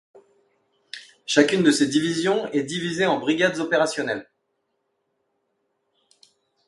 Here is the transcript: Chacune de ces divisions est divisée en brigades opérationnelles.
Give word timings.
Chacune 1.27 1.61
de 1.61 1.69
ces 1.69 1.85
divisions 1.85 2.47
est 2.53 2.63
divisée 2.63 3.05
en 3.05 3.19
brigades 3.19 3.59
opérationnelles. 3.59 4.27